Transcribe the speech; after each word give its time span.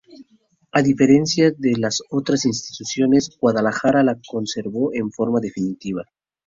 A 0.71 0.81
diferencia 0.81 1.51
de 1.55 1.77
las 1.77 2.01
otras 2.09 2.45
instituciones, 2.45 3.37
Guadalajara 3.39 4.01
la 4.01 4.19
conservó 4.27 4.91
en 4.95 5.11
forma 5.11 5.39
definitiva. 5.39 6.05